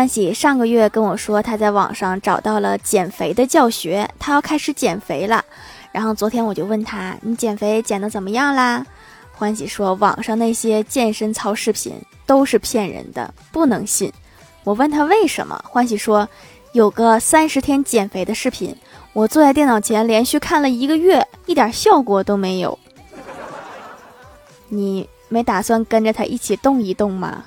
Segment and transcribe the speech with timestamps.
[0.00, 5.44] 欢喜上个月跟我说他在网上找到了减肥的教学他要开始减肥了。
[5.92, 8.82] 然后昨天我就问他你减肥减的怎么样啦？
[9.34, 11.92] 欢喜说网上那些健身操视频
[12.24, 14.10] 都是骗人的不能信。
[14.64, 16.26] 我问他为什么欢喜说
[16.72, 18.74] 有个三十天减肥的视频
[19.12, 22.78] 我坐在电脑前连续看了一个月一点效果都没有。
[24.70, 27.44] 你没打算跟着他一起动一动吗？